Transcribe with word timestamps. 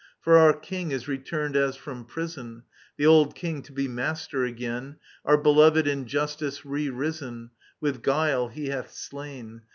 For 0.19 0.35
our 0.39 0.53
king 0.53 0.89
is 0.89 1.07
returned 1.07 1.55
as 1.55 1.75
from 1.75 2.05
prison. 2.05 2.63
The 2.97 3.05
old 3.05 3.35
king, 3.35 3.61
to 3.61 3.71
be 3.71 3.87
master 3.87 4.43
again, 4.43 4.95
iOur 5.27 5.43
belovAd 5.43 5.85
in 5.85 6.07
justice 6.07 6.65
re 6.65 6.89
risen: 6.89 7.51
With 7.79 8.01
guile 8.01 8.47
he 8.47 8.69
hath 8.69 8.91
slain• 8.91 9.49